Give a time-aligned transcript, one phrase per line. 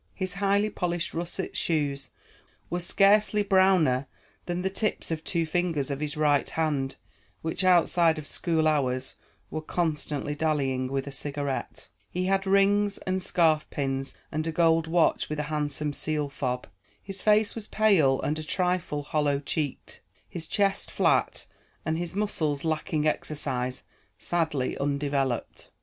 [0.15, 2.09] His highly polished russet shoes
[2.71, 4.07] were scarcely browner
[4.47, 6.95] than the tips of two fingers of his right hand,
[7.43, 9.15] which outside of school hours
[9.51, 11.87] were constantly dallying with a cigarette.
[12.09, 16.65] He had rings and scarf pins, and a gold watch with a handsome seal fob.
[16.99, 21.45] His face was pale and a trifle hollow cheeked, his chest flat,
[21.85, 23.83] and his muscles, lacking exercise,
[24.17, 25.69] sadly undeveloped.